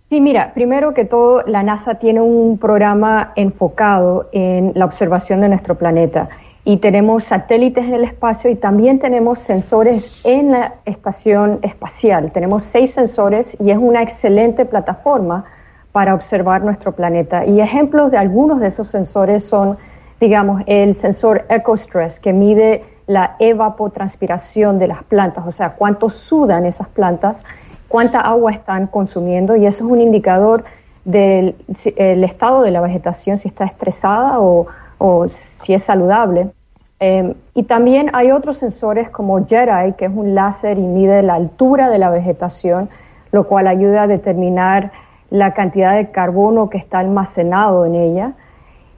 Sí, 0.10 0.20
mira, 0.20 0.52
primero 0.56 0.96
que 0.96 1.06
todo, 1.06 1.44
la 1.46 1.62
NASA 1.62 2.00
tiene 2.00 2.22
un 2.22 2.58
programa 2.58 3.34
enfocado 3.36 4.30
en 4.32 4.72
la 4.74 4.86
observación 4.86 5.42
de 5.42 5.50
nuestro 5.50 5.76
planeta 5.76 6.28
y 6.70 6.78
tenemos 6.78 7.24
satélites 7.24 7.84
en 7.84 7.96
el 7.96 8.04
espacio 8.04 8.48
y 8.52 8.56
también 8.56 9.00
tenemos 9.00 9.40
sensores 9.40 10.22
en 10.24 10.52
la 10.52 10.76
estación 10.86 11.58
espacial. 11.64 12.32
Tenemos 12.32 12.62
seis 12.62 12.94
sensores 12.94 13.58
y 13.60 13.72
es 13.72 13.80
una 13.80 14.04
excelente 14.04 14.66
plataforma 14.66 15.46
para 15.92 16.14
observar 16.14 16.62
nuestro 16.64 16.92
planeta. 16.92 17.44
Y 17.44 17.60
ejemplos 17.60 18.12
de 18.12 18.18
algunos 18.18 18.60
de 18.60 18.68
esos 18.68 18.92
sensores 18.92 19.46
son, 19.46 19.80
digamos, 20.22 20.62
el 20.68 20.94
sensor 20.94 21.44
EcoStress, 21.50 22.20
que 22.20 22.34
mide 22.34 22.84
la 23.08 23.36
evapotranspiración 23.40 24.78
de 24.78 24.90
las 24.90 25.04
plantas, 25.06 25.48
o 25.48 25.52
sea, 25.52 25.72
cuánto 25.72 26.12
sudan 26.12 26.68
esas 26.68 26.88
plantas, 26.90 27.42
cuánta 27.88 28.20
agua 28.20 28.52
están 28.52 28.86
consumiendo, 28.86 29.56
y 29.56 29.66
eso 29.66 29.86
es 29.86 29.92
un 29.92 30.02
indicador 30.02 30.66
del 31.04 31.56
estado 31.96 32.62
de 32.62 32.70
la 32.70 32.82
vegetación, 32.82 33.40
si 33.40 33.48
está 33.48 33.66
estresada 33.66 34.40
o, 34.40 34.68
o 35.00 35.26
si 35.64 35.74
es 35.74 35.82
saludable. 35.82 36.52
Em, 37.00 37.36
y 37.54 37.64
también 37.64 38.10
hay 38.14 38.32
otros 38.32 38.58
sensores 38.58 39.10
como 39.10 39.46
JEDI, 39.46 39.94
que 39.94 40.06
es 40.06 40.12
un 40.14 40.36
láser 40.36 40.78
y 40.78 40.82
mide 40.82 41.24
la 41.24 41.36
altura 41.36 41.90
de 41.90 41.98
la 41.98 42.10
vegetación, 42.10 42.90
lo 43.32 43.48
cual 43.48 43.68
ayuda 43.68 44.04
a 44.04 44.08
determinar 44.08 44.92
la 45.30 45.54
cantidad 45.54 45.96
de 45.96 46.12
carbono 46.12 46.70
que 46.70 46.78
está 46.78 47.00
almacenado 47.00 47.86
en 47.86 47.96
ella. 47.96 48.34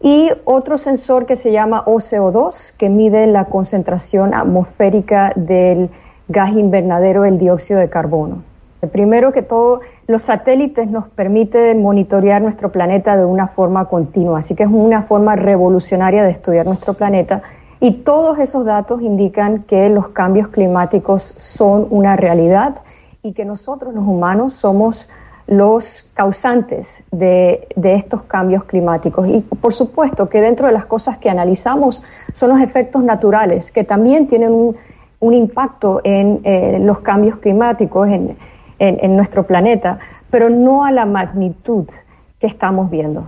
Y 0.01 0.31
otro 0.45 0.79
sensor 0.79 1.27
que 1.27 1.35
se 1.35 1.51
llama 1.51 1.85
OCO2, 1.85 2.75
que 2.77 2.89
mide 2.89 3.27
la 3.27 3.45
concentración 3.45 4.33
atmosférica 4.33 5.31
del 5.35 5.91
gas 6.27 6.53
invernadero, 6.53 7.25
el 7.25 7.37
dióxido 7.37 7.79
de 7.79 7.89
carbono. 7.89 8.41
Primero 8.91 9.31
que 9.31 9.43
todo, 9.43 9.81
los 10.07 10.23
satélites 10.23 10.89
nos 10.89 11.07
permiten 11.09 11.83
monitorear 11.83 12.41
nuestro 12.41 12.71
planeta 12.71 13.15
de 13.15 13.25
una 13.25 13.49
forma 13.49 13.85
continua, 13.85 14.39
así 14.39 14.55
que 14.55 14.63
es 14.63 14.69
una 14.71 15.03
forma 15.03 15.35
revolucionaria 15.35 16.23
de 16.23 16.31
estudiar 16.31 16.65
nuestro 16.65 16.95
planeta 16.95 17.43
Y 17.83 18.03
todos 18.03 18.37
esos 18.37 18.63
datos 18.63 19.01
indican 19.01 19.63
que 19.63 19.89
los 19.89 20.09
cambios 20.09 20.49
climáticos 20.49 21.33
son 21.37 21.87
una 21.89 22.15
realidad 22.15 22.75
y 23.23 23.33
que 23.33 23.43
nosotros 23.43 23.95
los 23.95 24.03
humanos 24.05 24.53
somos 24.53 25.03
los 25.47 26.07
causantes 26.13 27.03
de, 27.11 27.67
estos 27.83 28.21
cambios 28.23 28.65
climáticos. 28.65 29.27
Y 29.27 29.39
por 29.39 29.73
supuesto 29.73 30.29
que 30.29 30.39
dentro 30.41 30.67
de 30.67 30.73
las 30.73 30.85
cosas 30.85 31.17
que 31.17 31.27
analizamos 31.27 32.03
son 32.33 32.51
los 32.51 32.61
efectos 32.61 33.03
naturales, 33.03 33.71
que 33.71 33.83
también 33.83 34.27
tienen 34.27 34.51
un, 35.19 35.33
impacto 35.33 36.01
en 36.03 36.39
eh, 36.43 36.77
los 36.79 36.99
cambios 36.99 37.39
climáticos 37.39 38.07
en, 38.07 38.37
en 38.77 39.15
nuestro 39.15 39.47
planeta, 39.47 39.97
pero 40.29 40.51
no 40.51 40.85
a 40.85 40.91
la 40.91 41.05
magnitud 41.05 41.87
que 42.39 42.45
estamos 42.45 42.91
viendo. 42.91 43.27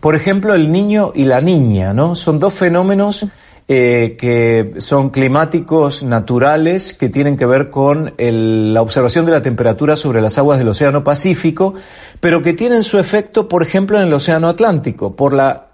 Por 0.00 0.16
ejemplo, 0.16 0.52
el 0.52 0.70
niño 0.72 1.12
y 1.14 1.24
la 1.24 1.40
niña, 1.40 1.94
¿no? 1.94 2.16
Son 2.16 2.38
dos 2.40 2.54
fenómenos 2.54 3.26
eh, 3.66 4.16
que 4.18 4.74
son 4.76 5.08
climáticos 5.08 6.02
naturales 6.02 6.92
que 6.92 7.08
tienen 7.08 7.34
que 7.34 7.46
ver 7.46 7.70
con 7.70 8.12
la 8.18 8.82
observación 8.82 9.24
de 9.24 9.32
la 9.32 9.40
temperatura 9.40 9.96
sobre 9.96 10.20
las 10.20 10.36
aguas 10.36 10.58
del 10.58 10.68
Océano 10.68 11.02
Pacífico, 11.02 11.72
pero 12.20 12.42
que 12.42 12.52
tienen 12.52 12.82
su 12.82 12.98
efecto, 12.98 13.48
por 13.48 13.62
ejemplo, 13.62 13.96
en 13.96 14.08
el 14.08 14.12
Océano 14.12 14.50
Atlántico, 14.50 15.16
por 15.16 15.32
la, 15.32 15.68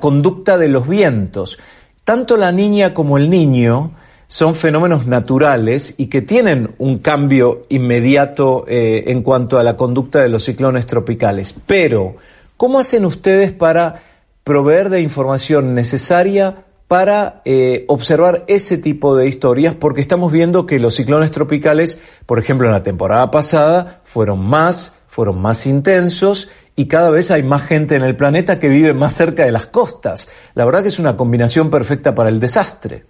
conducta 0.00 0.58
de 0.58 0.66
los 0.66 0.88
vientos. 0.88 1.56
Tanto 2.02 2.36
la 2.36 2.50
niña 2.50 2.92
como 2.92 3.16
el 3.16 3.30
niño 3.30 3.92
son 4.26 4.56
fenómenos 4.56 5.06
naturales 5.06 5.94
y 5.98 6.06
que 6.06 6.22
tienen 6.22 6.74
un 6.78 6.98
cambio 6.98 7.62
inmediato 7.68 8.64
eh, 8.66 9.04
en 9.06 9.22
cuanto 9.22 9.56
a 9.56 9.62
la 9.62 9.76
conducta 9.76 10.20
de 10.20 10.30
los 10.30 10.44
ciclones 10.44 10.86
tropicales. 10.86 11.54
Pero, 11.64 12.16
¿cómo 12.56 12.80
hacen 12.80 13.04
ustedes 13.04 13.52
para 13.52 14.02
proveer 14.42 14.90
de 14.90 15.00
información 15.00 15.74
necesaria 15.74 16.65
para 16.88 17.40
eh, 17.44 17.84
observar 17.88 18.44
ese 18.46 18.78
tipo 18.78 19.16
de 19.16 19.26
historias 19.26 19.74
porque 19.74 20.00
estamos 20.00 20.30
viendo 20.30 20.66
que 20.66 20.78
los 20.78 20.94
ciclones 20.94 21.30
tropicales, 21.30 22.00
por 22.26 22.38
ejemplo 22.38 22.66
en 22.66 22.72
la 22.72 22.82
temporada 22.82 23.30
pasada, 23.30 24.00
fueron 24.04 24.46
más, 24.46 24.96
fueron 25.08 25.40
más 25.40 25.66
intensos 25.66 26.48
y 26.76 26.86
cada 26.86 27.10
vez 27.10 27.30
hay 27.30 27.42
más 27.42 27.62
gente 27.62 27.96
en 27.96 28.02
el 28.02 28.14
planeta 28.14 28.60
que 28.60 28.68
vive 28.68 28.92
más 28.92 29.14
cerca 29.14 29.44
de 29.44 29.50
las 29.50 29.66
costas. 29.66 30.30
La 30.54 30.64
verdad 30.64 30.82
que 30.82 30.88
es 30.88 30.98
una 30.98 31.16
combinación 31.16 31.70
perfecta 31.70 32.14
para 32.14 32.28
el 32.28 32.38
desastre. 32.38 33.04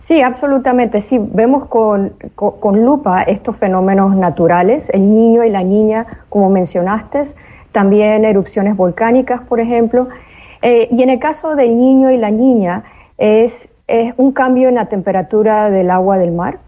Sí, 0.00 0.20
absolutamente. 0.20 1.00
Sí, 1.00 1.18
vemos 1.18 1.66
con, 1.68 2.14
con, 2.34 2.84
lupa 2.84 3.22
estos 3.22 3.56
fenómenos 3.56 4.16
naturales, 4.16 4.90
el 4.90 5.08
niño 5.08 5.44
y 5.44 5.50
la 5.50 5.62
niña, 5.62 6.04
como 6.28 6.50
mencionaste, 6.50 7.22
también 7.70 8.24
erupciones 8.24 8.76
volcánicas, 8.76 9.42
por 9.42 9.60
ejemplo, 9.60 10.08
eh, 10.62 10.88
y 10.90 11.02
en 11.02 11.10
el 11.10 11.18
caso 11.18 11.56
del 11.56 11.76
niño 11.76 12.10
y 12.10 12.16
la 12.16 12.30
niña, 12.30 12.84
es, 13.18 13.68
un 14.16 14.32
cambio 14.32 14.68
en 14.68 14.76
la 14.76 14.86
temperatura 14.86 15.68
del 15.68 15.90
agua 15.90 16.16
del 16.16 16.32
mar. 16.32 16.60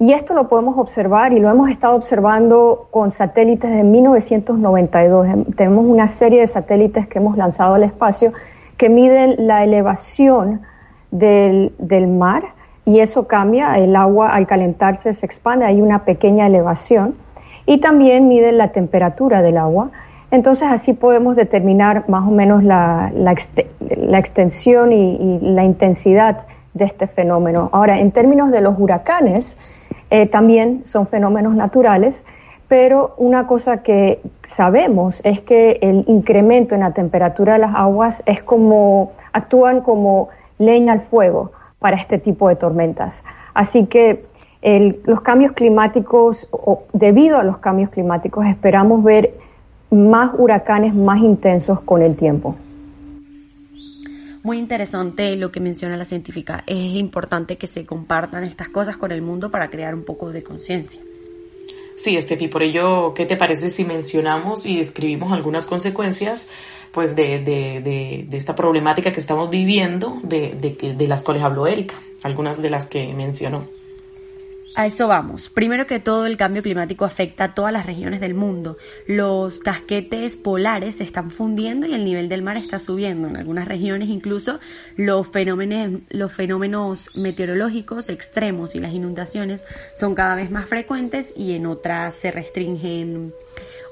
Y 0.00 0.14
esto 0.14 0.34
lo 0.34 0.48
podemos 0.48 0.76
observar 0.78 1.32
y 1.32 1.38
lo 1.38 1.48
hemos 1.48 1.70
estado 1.70 1.94
observando 1.94 2.88
con 2.90 3.12
satélites 3.12 3.70
de 3.70 3.84
1992. 3.84 5.28
Em, 5.28 5.44
tenemos 5.44 5.84
una 5.84 6.08
serie 6.08 6.40
de 6.40 6.48
satélites 6.48 7.06
que 7.06 7.18
hemos 7.18 7.36
lanzado 7.36 7.74
al 7.74 7.84
espacio 7.84 8.32
que 8.76 8.88
miden 8.88 9.46
la 9.46 9.62
elevación 9.62 10.62
del, 11.12 11.72
del 11.78 12.08
mar 12.08 12.42
y 12.84 12.98
eso 12.98 13.28
cambia. 13.28 13.78
El 13.78 13.94
agua 13.94 14.30
al 14.30 14.48
calentarse 14.48 15.14
se 15.14 15.24
expande, 15.24 15.66
hay 15.66 15.80
una 15.80 16.04
pequeña 16.04 16.46
elevación. 16.46 17.14
Y 17.64 17.78
también 17.78 18.26
miden 18.26 18.58
la 18.58 18.72
temperatura 18.72 19.40
del 19.40 19.56
agua 19.56 19.90
entonces 20.32 20.66
así 20.68 20.94
podemos 20.94 21.36
determinar 21.36 22.08
más 22.08 22.26
o 22.26 22.30
menos 22.30 22.64
la, 22.64 23.12
extensión 24.18 24.90
y, 24.90 25.38
la 25.42 25.62
intensidad 25.62 26.46
de 26.72 26.86
este 26.86 27.06
fenómeno. 27.06 27.68
Ahora, 27.70 28.00
en 28.00 28.10
términos 28.12 28.50
de 28.50 28.62
los 28.62 28.74
huracanes, 28.78 29.58
eh, 30.08 30.26
también 30.26 30.86
son 30.86 31.06
fenómenos 31.06 31.54
naturales, 31.54 32.24
pero 32.66 33.14
una 33.18 33.46
cosa 33.46 33.82
que 33.82 34.22
sabemos 34.46 35.20
es 35.22 35.42
que 35.42 35.78
el 35.82 36.04
incremento 36.08 36.74
en 36.74 36.80
la 36.80 36.92
temperatura 36.92 37.52
de 37.52 37.58
las 37.58 37.74
aguas 37.74 38.22
es 38.24 38.42
como, 38.42 39.12
actúan 39.34 39.82
como 39.82 40.30
leña 40.58 40.94
al 40.94 41.02
fuego 41.02 41.52
para 41.78 41.96
este 41.96 42.18
tipo 42.18 42.48
de 42.48 42.56
tormentas. 42.56 43.22
Así 43.52 43.84
que 43.84 44.24
los 45.04 45.20
cambios 45.20 45.52
climáticos, 45.52 46.48
o 46.52 46.84
debido 46.94 47.36
a 47.36 47.42
los 47.42 47.58
cambios 47.58 47.90
climáticos, 47.90 48.46
esperamos 48.46 49.04
ver 49.04 49.34
más 49.92 50.32
huracanes 50.36 50.94
más 50.94 51.20
intensos 51.20 51.80
con 51.82 52.02
el 52.02 52.16
tiempo. 52.16 52.56
Muy 54.42 54.58
interesante 54.58 55.36
lo 55.36 55.52
que 55.52 55.60
menciona 55.60 55.96
la 55.96 56.04
científica. 56.04 56.64
Es 56.66 56.96
importante 56.96 57.56
que 57.56 57.68
se 57.68 57.86
compartan 57.86 58.42
estas 58.42 58.68
cosas 58.68 58.96
con 58.96 59.12
el 59.12 59.22
mundo 59.22 59.50
para 59.50 59.70
crear 59.70 59.94
un 59.94 60.02
poco 60.02 60.32
de 60.32 60.42
conciencia. 60.42 61.00
Sí, 61.94 62.16
Estefi, 62.16 62.48
por 62.48 62.62
ello, 62.62 63.14
¿qué 63.14 63.26
te 63.26 63.36
parece 63.36 63.68
si 63.68 63.84
mencionamos 63.84 64.66
y 64.66 64.78
describimos 64.78 65.30
algunas 65.30 65.66
consecuencias 65.66 66.48
pues 66.90 67.14
de, 67.14 67.38
de, 67.38 67.80
de, 68.28 68.36
esta 68.36 68.56
problemática 68.56 69.12
que 69.12 69.20
estamos 69.20 69.50
viviendo, 69.50 70.18
de, 70.24 70.54
de 70.96 71.06
las 71.06 71.22
cuales 71.22 71.42
habló 71.42 71.66
Erika, 71.66 71.94
algunas 72.24 72.60
de 72.60 72.70
las 72.70 72.86
que 72.86 73.12
mencionó? 73.14 73.68
A 74.74 74.86
eso 74.86 75.06
vamos. 75.06 75.50
Primero 75.50 75.86
que 75.86 76.00
todo, 76.00 76.24
el 76.24 76.38
cambio 76.38 76.62
climático 76.62 77.04
afecta 77.04 77.44
a 77.44 77.54
todas 77.54 77.72
las 77.72 77.84
regiones 77.84 78.20
del 78.20 78.32
mundo. 78.32 78.78
Los 79.06 79.60
casquetes 79.60 80.36
polares 80.36 80.96
se 80.96 81.04
están 81.04 81.30
fundiendo 81.30 81.86
y 81.86 81.92
el 81.92 82.06
nivel 82.06 82.30
del 82.30 82.42
mar 82.42 82.56
está 82.56 82.78
subiendo. 82.78 83.28
En 83.28 83.36
algunas 83.36 83.68
regiones 83.68 84.08
incluso 84.08 84.60
los 84.96 85.28
fenómenos, 85.28 86.00
los 86.08 86.32
fenómenos 86.32 87.10
meteorológicos 87.14 88.08
extremos 88.08 88.74
y 88.74 88.78
las 88.78 88.94
inundaciones 88.94 89.62
son 89.94 90.14
cada 90.14 90.36
vez 90.36 90.50
más 90.50 90.66
frecuentes 90.66 91.34
y 91.36 91.52
en 91.52 91.66
otras 91.66 92.14
se 92.14 92.30
restringen 92.30 93.34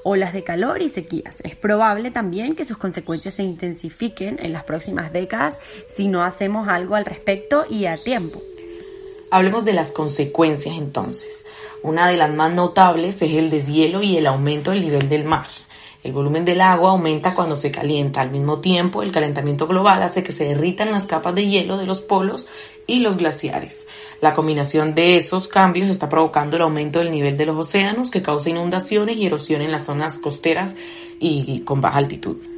olas 0.03 0.33
de 0.33 0.43
calor 0.43 0.81
y 0.81 0.89
sequías. 0.89 1.41
Es 1.43 1.55
probable 1.55 2.09
también 2.09 2.55
que 2.55 2.65
sus 2.65 2.77
consecuencias 2.77 3.35
se 3.35 3.43
intensifiquen 3.43 4.39
en 4.41 4.51
las 4.51 4.63
próximas 4.63 5.13
décadas 5.13 5.59
si 5.87 6.07
no 6.07 6.23
hacemos 6.23 6.67
algo 6.67 6.95
al 6.95 7.05
respecto 7.05 7.65
y 7.69 7.85
a 7.85 8.03
tiempo. 8.03 8.41
Hablemos 9.33 9.63
de 9.63 9.71
las 9.71 9.93
consecuencias 9.93 10.75
entonces. 10.77 11.45
Una 11.83 12.09
de 12.09 12.17
las 12.17 12.33
más 12.33 12.53
notables 12.53 13.21
es 13.21 13.33
el 13.33 13.49
deshielo 13.49 14.03
y 14.03 14.17
el 14.17 14.27
aumento 14.27 14.71
del 14.71 14.81
nivel 14.81 15.07
del 15.07 15.23
mar. 15.23 15.47
El 16.03 16.11
volumen 16.11 16.43
del 16.43 16.59
agua 16.59 16.91
aumenta 16.91 17.33
cuando 17.33 17.55
se 17.55 17.71
calienta. 17.71 18.19
Al 18.19 18.29
mismo 18.29 18.59
tiempo, 18.59 19.01
el 19.03 19.13
calentamiento 19.13 19.67
global 19.67 20.03
hace 20.03 20.21
que 20.21 20.33
se 20.33 20.43
derritan 20.43 20.91
las 20.91 21.07
capas 21.07 21.33
de 21.33 21.47
hielo 21.47 21.77
de 21.77 21.85
los 21.85 22.01
polos 22.01 22.49
y 22.87 22.99
los 22.99 23.15
glaciares. 23.15 23.87
La 24.19 24.33
combinación 24.33 24.95
de 24.95 25.15
esos 25.15 25.47
cambios 25.47 25.87
está 25.87 26.09
provocando 26.09 26.57
el 26.57 26.63
aumento 26.63 26.99
del 26.99 27.11
nivel 27.11 27.37
de 27.37 27.45
los 27.45 27.55
océanos 27.55 28.11
que 28.11 28.21
causa 28.21 28.49
inundaciones 28.49 29.15
y 29.15 29.27
erosión 29.27 29.61
en 29.61 29.71
las 29.71 29.85
zonas 29.85 30.19
costeras 30.19 30.75
y 31.21 31.61
con 31.61 31.79
baja 31.79 31.99
altitud. 31.99 32.50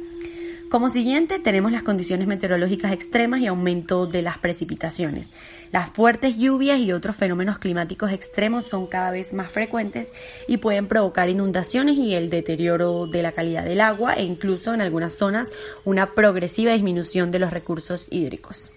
Como 0.74 0.88
siguiente 0.88 1.38
tenemos 1.38 1.70
las 1.70 1.84
condiciones 1.84 2.26
meteorológicas 2.26 2.90
extremas 2.90 3.40
y 3.40 3.46
aumento 3.46 4.08
de 4.08 4.22
las 4.22 4.38
precipitaciones. 4.38 5.30
Las 5.70 5.90
fuertes 5.90 6.36
lluvias 6.36 6.80
y 6.80 6.90
otros 6.90 7.14
fenómenos 7.14 7.60
climáticos 7.60 8.10
extremos 8.10 8.64
son 8.64 8.88
cada 8.88 9.12
vez 9.12 9.32
más 9.32 9.52
frecuentes 9.52 10.12
y 10.48 10.56
pueden 10.56 10.88
provocar 10.88 11.28
inundaciones 11.28 11.96
y 11.96 12.14
el 12.14 12.28
deterioro 12.28 13.06
de 13.06 13.22
la 13.22 13.30
calidad 13.30 13.64
del 13.64 13.80
agua 13.80 14.14
e 14.14 14.24
incluso 14.24 14.74
en 14.74 14.80
algunas 14.80 15.14
zonas 15.14 15.52
una 15.84 16.12
progresiva 16.12 16.72
disminución 16.72 17.30
de 17.30 17.38
los 17.38 17.52
recursos 17.52 18.08
hídricos. 18.10 18.72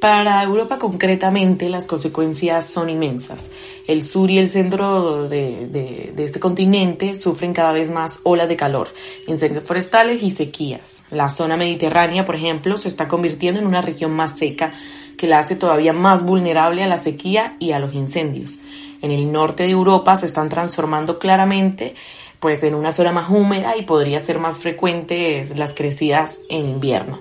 Para 0.00 0.40
Europa 0.44 0.78
concretamente 0.78 1.68
las 1.68 1.88
consecuencias 1.88 2.70
son 2.70 2.88
inmensas. 2.88 3.50
El 3.86 4.04
sur 4.04 4.30
y 4.30 4.38
el 4.38 4.48
centro 4.48 5.28
de, 5.28 6.12
este 6.16 6.38
continente 6.38 7.16
sufren 7.16 7.52
cada 7.52 7.72
vez 7.72 7.90
más 7.90 8.20
olas 8.22 8.48
de 8.48 8.56
calor, 8.56 8.92
incendios 9.26 9.64
forestales 9.64 10.22
y 10.22 10.30
sequías. 10.30 11.04
La 11.10 11.30
zona 11.30 11.56
mediterránea, 11.56 12.24
por 12.24 12.36
ejemplo, 12.36 12.76
se 12.76 12.86
está 12.86 13.08
convirtiendo 13.08 13.58
en 13.58 13.66
una 13.66 13.82
región 13.82 14.12
más 14.12 14.38
seca 14.38 14.72
que 15.16 15.26
la 15.26 15.40
hace 15.40 15.56
todavía 15.56 15.92
más 15.92 16.24
vulnerable 16.24 16.84
a 16.84 16.86
la 16.86 16.96
sequía 16.96 17.56
y 17.58 17.72
a 17.72 17.80
los 17.80 17.92
incendios. 17.92 18.60
En 19.02 19.10
el 19.10 19.32
norte 19.32 19.64
de 19.64 19.70
Europa 19.70 20.14
se 20.14 20.26
están 20.26 20.48
transformando 20.48 21.18
claramente 21.18 21.96
pues 22.38 22.62
en 22.62 22.74
una 22.76 22.92
zona 22.92 23.10
más 23.10 23.30
húmeda 23.30 23.76
y 23.76 23.82
podría 23.82 24.20
ser 24.20 24.38
más 24.38 24.58
frecuentes 24.58 25.56
las 25.56 25.74
crecidas 25.74 26.38
en 26.48 26.68
invierno. 26.68 27.18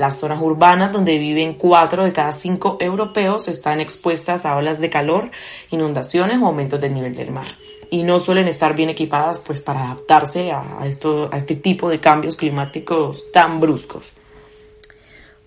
Las 0.00 0.18
zonas 0.18 0.40
urbanas 0.40 0.92
donde 0.92 1.18
viven 1.18 1.52
cuatro 1.52 2.04
de 2.04 2.14
cada 2.14 2.32
cinco 2.32 2.78
europeos 2.80 3.48
están 3.48 3.82
expuestas 3.82 4.46
a 4.46 4.56
olas 4.56 4.80
de 4.80 4.88
calor, 4.88 5.30
inundaciones 5.70 6.40
o 6.40 6.46
aumentos 6.46 6.80
del 6.80 6.94
nivel 6.94 7.14
del 7.14 7.30
mar. 7.32 7.48
Y 7.90 8.02
no 8.02 8.18
suelen 8.18 8.48
estar 8.48 8.74
bien 8.74 8.88
equipadas 8.88 9.40
pues 9.40 9.60
para 9.60 9.82
adaptarse 9.82 10.52
a, 10.52 10.86
esto, 10.86 11.28
a 11.30 11.36
este 11.36 11.54
tipo 11.54 11.90
de 11.90 12.00
cambios 12.00 12.38
climáticos 12.38 13.30
tan 13.30 13.60
bruscos. 13.60 14.10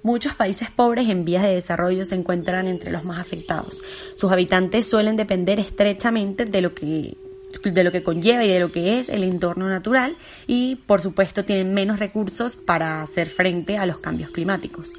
Muchos 0.03 0.35
países 0.35 0.69
pobres 0.69 1.09
en 1.09 1.25
vías 1.25 1.41
de 1.41 1.55
desarrollo 1.55 2.05
se 2.05 2.13
encuentran 2.13 2.67
entre 2.67 2.91
los 2.91 3.03
más 3.03 3.17
afectados. 3.17 3.81
Sus 4.15 4.31
habitantes 4.31 4.87
suelen 4.87 5.15
depender 5.15 5.59
estrechamente 5.59 6.45
de 6.45 6.61
lo 6.61 6.75
que 6.75 7.17
de 7.61 7.83
lo 7.83 7.91
que 7.91 8.03
conlleva 8.03 8.43
y 8.43 8.49
de 8.49 8.59
lo 8.59 8.71
que 8.71 8.99
es 8.99 9.09
el 9.09 9.23
entorno 9.23 9.69
natural 9.69 10.17
y 10.47 10.75
por 10.75 11.01
supuesto 11.01 11.45
tienen 11.45 11.73
menos 11.73 11.99
recursos 11.99 12.55
para 12.55 13.01
hacer 13.01 13.29
frente 13.29 13.77
a 13.77 13.85
los 13.85 13.99
cambios 13.99 14.31
climáticos. 14.31 14.89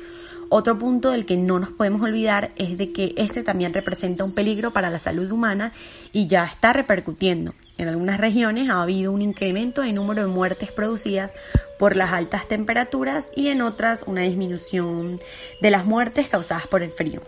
Otro 0.51 0.79
punto 0.79 1.11
del 1.11 1.27
que 1.27 1.37
no 1.37 1.59
nos 1.59 1.71
podemos 1.71 2.03
olvidar 2.03 2.53
es 2.57 2.79
de 2.79 2.93
que 2.93 3.15
este 3.17 3.43
también 3.43 3.75
representa 3.75 4.25
un 4.25 4.35
peligro 4.35 4.73
para 4.73 4.91
la 4.91 4.99
salud 4.99 5.31
humana 5.31 5.73
y 6.13 6.27
ya 6.27 6.45
está 6.45 6.73
repercutiendo. 6.73 7.55
En 7.77 7.89
algunas 7.89 8.21
regiones 8.21 8.69
ha 8.71 8.83
habido 8.83 9.11
un 9.11 9.23
incremento 9.23 9.83
en 9.83 9.97
número 9.97 10.23
de 10.23 10.33
muertes 10.33 10.71
producidas 10.71 11.35
por 11.79 11.97
las 11.97 12.13
altas 12.13 12.47
temperaturas 12.47 13.33
y 13.35 13.49
en 13.49 13.63
otras 13.63 14.05
una 14.07 14.21
disminución 14.21 15.19
de 15.61 15.71
las 15.71 15.87
muertes 15.87 16.29
causadas 16.29 16.67
por 16.69 16.83
el 16.83 16.93
frío. 16.93 17.23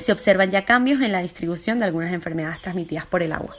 Se 0.00 0.10
observan 0.10 0.50
ya 0.50 0.64
cambios 0.64 1.00
en 1.02 1.12
la 1.12 1.20
distribución 1.20 1.78
de 1.78 1.84
algunas 1.84 2.12
enfermedades 2.12 2.60
transmitidas 2.60 3.06
por 3.06 3.22
el 3.22 3.32
agua. 3.32 3.54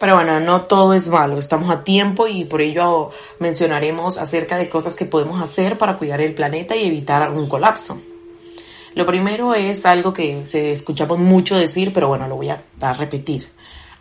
Pero 0.00 0.14
bueno, 0.14 0.40
no 0.40 0.62
todo 0.62 0.94
es 0.94 1.10
malo, 1.10 1.36
estamos 1.36 1.68
a 1.68 1.84
tiempo 1.84 2.26
y 2.26 2.46
por 2.46 2.62
ello 2.62 3.10
mencionaremos 3.38 4.16
acerca 4.16 4.56
de 4.56 4.66
cosas 4.66 4.94
que 4.94 5.04
podemos 5.04 5.42
hacer 5.42 5.76
para 5.76 5.98
cuidar 5.98 6.22
el 6.22 6.32
planeta 6.32 6.74
y 6.74 6.86
evitar 6.86 7.30
un 7.30 7.46
colapso. 7.46 8.00
Lo 8.94 9.04
primero 9.04 9.52
es 9.54 9.84
algo 9.84 10.14
que 10.14 10.46
se 10.46 10.72
escuchamos 10.72 11.18
mucho 11.18 11.58
decir, 11.58 11.92
pero 11.92 12.08
bueno, 12.08 12.28
lo 12.28 12.36
voy 12.36 12.48
a, 12.48 12.62
repetir. 12.94 13.48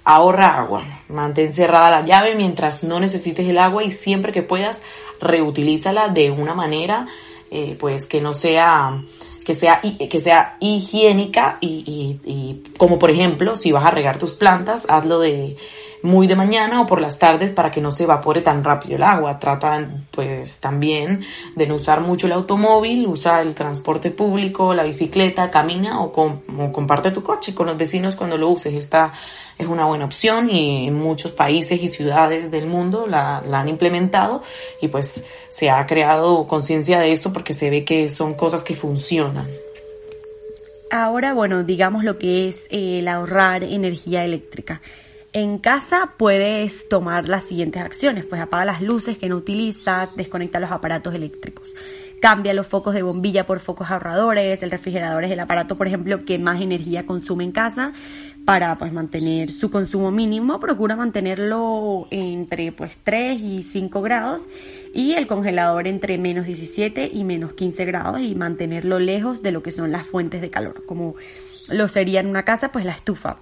Ahorra 0.06 0.58
agua, 0.58 0.86
mantén 1.10 1.52
cerrada 1.52 1.92
la 1.92 2.06
llave 2.06 2.34
mientras 2.34 2.82
no 2.82 3.02
necesites 3.02 3.46
el 3.46 3.58
agua 3.58 3.84
y 3.84 3.92
siempre 3.92 4.32
que 4.32 4.42
puedas 4.42 4.82
reutilízala 5.20 6.08
de 6.08 6.32
una 6.32 6.54
manera 6.54 7.08
eh, 7.52 7.76
pues 7.78 8.06
que 8.06 8.22
no 8.22 8.34
sea 8.34 9.04
que 9.46 9.54
sea, 9.54 9.82
que 9.82 10.20
sea 10.20 10.56
higiénica 10.62 11.58
y, 11.60 12.18
y, 12.24 12.64
como 12.78 12.98
por 12.98 13.12
ejemplo 13.12 13.56
si 13.56 13.72
vas 13.72 13.84
a 13.84 13.92
regar 13.92 14.18
tus 14.18 14.34
plantas 14.34 14.86
hazlo 14.90 15.20
de 15.20 15.58
muy 16.02 16.28
de 16.28 16.36
mañana 16.36 16.82
o 16.82 16.86
por 16.86 17.02
las 17.02 17.20
tardes 17.20 17.52
para 17.52 17.72
que 17.72 17.82
no 17.82 17.92
se 17.92 18.04
evapore 18.04 18.42
tan 18.42 18.64
rápido 18.64 18.96
el 18.96 19.04
agua. 19.04 19.40
Trata 19.40 19.88
pues 20.12 20.60
también 20.60 21.26
de 21.56 21.68
no 21.68 21.76
usar 21.76 22.02
mucho 22.02 22.28
el 22.28 22.34
automóvil, 22.34 23.08
usa 23.08 23.42
el 23.42 23.54
transporte 23.54 24.12
público, 24.12 24.74
la 24.74 24.84
bicicleta, 24.84 25.52
camina 25.52 26.02
o, 26.02 26.12
comparte 26.72 27.12
tu 27.12 27.24
coche 27.24 27.54
con 27.54 27.68
los 27.68 27.78
vecinos 27.78 28.16
cuando 28.16 28.38
lo 28.38 28.50
uses. 28.50 28.74
Esta 28.74 29.14
es 29.58 29.68
una 29.68 29.86
buena 29.86 30.06
opción 30.06 30.50
y 30.50 30.88
en 30.88 30.96
muchos 30.96 31.32
países 31.32 31.82
y 31.84 31.88
ciudades 31.88 32.50
del 32.50 32.68
mundo 32.68 33.06
la, 33.08 33.38
han 33.40 33.68
implementado 33.68 34.42
y 34.82 34.88
pues 34.88 35.26
se 35.50 35.70
ha 35.70 35.86
creado 35.86 36.48
conciencia 36.48 37.00
de 37.00 37.12
esto 37.12 37.34
porque 37.34 37.54
se 37.54 37.70
ve 37.70 37.84
que 37.84 38.08
son 38.08 38.36
cosas 38.36 38.64
que 38.64 38.76
funcionan. 38.76 39.48
Ahora, 40.92 41.34
bueno, 41.34 41.64
digamos 41.64 42.04
lo 42.04 42.18
que 42.18 42.48
es 42.48 42.66
el 42.72 43.08
ahorrar 43.08 43.64
energía 43.64 44.24
eléctrica. 44.24 44.82
En 45.32 45.60
casa 45.60 46.16
puedes 46.18 46.90
tomar 46.90 47.30
las 47.30 47.44
siguientes 47.44 47.84
acciones, 47.84 48.26
pues 48.26 48.42
apaga 48.42 48.66
las 48.66 48.82
luces 48.82 49.20
que 49.20 49.30
no 49.30 49.36
utilizas, 49.36 50.16
desconecta 50.16 50.60
los 50.60 50.72
aparatos 50.72 51.14
eléctricos, 51.14 51.72
cambia 52.20 52.52
los 52.56 52.66
focos 52.66 52.96
de 52.96 53.04
bombilla 53.04 53.46
por 53.46 53.60
focos 53.60 53.92
ahorradores, 53.92 54.64
el 54.64 54.72
refrigerador 54.72 55.24
es 55.26 55.32
el 55.32 55.40
aparato, 55.40 55.78
por 55.78 55.86
ejemplo, 55.86 56.26
que 56.26 56.40
más 56.40 56.60
energía 56.62 57.06
consume 57.06 57.44
en 57.44 57.52
casa 57.52 57.94
para 58.44 58.76
pues 58.80 58.92
mantener 58.92 59.52
su 59.52 59.70
consumo 59.70 60.10
mínimo, 60.10 60.60
procura 60.60 60.96
mantenerlo 60.96 62.08
entre 62.10 62.72
pues 62.72 62.98
3 63.04 63.40
y 63.40 63.62
5 63.62 64.02
grados 64.02 64.50
y 64.96 65.14
el 65.14 65.28
congelador 65.28 65.86
entre 65.86 66.18
menos 66.18 66.48
17 66.48 67.12
y 67.14 67.24
menos 67.24 67.54
15 67.54 67.86
grados 67.86 68.20
y 68.22 68.34
mantenerlo 68.34 68.98
lejos 68.98 69.44
de 69.44 69.52
lo 69.52 69.62
que 69.62 69.70
son 69.70 69.92
las 69.92 70.08
fuentes 70.08 70.42
de 70.42 70.50
calor, 70.50 70.88
como 70.88 71.14
lo 71.68 71.88
sería 71.88 72.20
en 72.20 72.30
una 72.30 72.46
casa 72.46 72.72
pues 72.72 72.84
la 72.84 72.94
estufa 72.94 73.38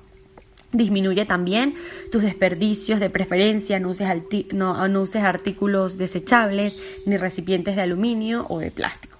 Disminuye 0.77 1.25
también 1.25 1.73
tus 2.11 2.21
desperdicios 2.21 2.99
de 2.99 3.09
preferencia, 3.09 3.79
no 3.79 3.89
uses, 3.89 4.07
no, 4.53 4.75
artículos 5.23 5.97
desechables 5.97 6.77
ni 7.07 7.17
recipientes 7.17 7.75
de 7.75 7.81
aluminio 7.81 8.45
o 8.47 8.59
de 8.59 8.69
plástico. 8.69 9.17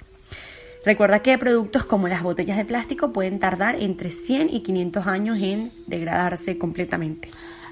Recuerda 0.86 1.24
que 1.24 1.36
productos 1.40 1.84
como 1.86 2.08
las 2.08 2.22
botellas 2.22 2.58
de 2.58 2.66
plástico 2.66 3.12
pueden 3.12 3.40
tardar 3.40 3.82
entre 3.82 4.12
100 4.12 4.54
y 4.54 4.62
500 4.62 5.08
años 5.08 5.40
en 5.42 5.72
degradarse 5.88 6.60
completamente. 6.60 7.30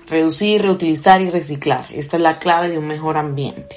Reducir, 0.08 0.64
reutilizar 0.64 1.22
y 1.22 1.30
reciclar. 1.30 1.86
Esta 1.92 2.18
es 2.18 2.24
la 2.24 2.40
clave 2.40 2.70
de 2.70 2.80
un 2.80 2.88
mejor 2.88 3.18
ambiente. 3.18 3.76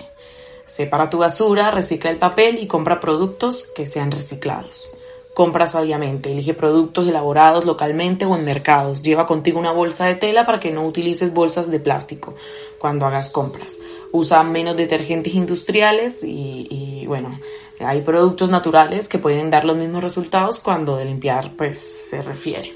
Separa 0.64 1.10
tu 1.10 1.18
basura, 1.18 1.70
recicla 1.70 2.10
el 2.10 2.18
papel 2.18 2.58
y 2.58 2.66
compra 2.66 2.98
productos 2.98 3.66
que 3.74 3.84
sean 3.84 4.10
reciclados. 4.10 4.90
Compra 5.38 5.68
sabiamente, 5.68 6.32
elige 6.32 6.52
productos 6.52 7.06
elaborados 7.06 7.64
localmente 7.64 8.24
o 8.24 8.34
en 8.34 8.44
mercados. 8.44 9.02
Lleva 9.02 9.24
contigo 9.24 9.60
una 9.60 9.70
bolsa 9.70 10.04
de 10.06 10.16
tela 10.16 10.44
para 10.44 10.58
que 10.58 10.72
no 10.72 10.84
utilices 10.84 11.32
bolsas 11.32 11.70
de 11.70 11.78
plástico 11.78 12.34
cuando 12.80 13.06
hagas 13.06 13.30
compras. 13.30 13.78
Usa 14.10 14.42
menos 14.42 14.76
detergentes 14.76 15.34
industriales 15.34 16.24
y, 16.24 17.04
bueno, 17.06 17.38
hay 17.78 18.00
productos 18.00 18.50
naturales 18.50 19.08
que 19.08 19.20
pueden 19.20 19.48
dar 19.48 19.64
los 19.64 19.76
mismos 19.76 20.02
resultados 20.02 20.58
cuando 20.58 20.96
de 20.96 21.04
limpiar 21.04 21.52
pues 21.56 21.78
se 21.78 22.20
refiere. 22.20 22.74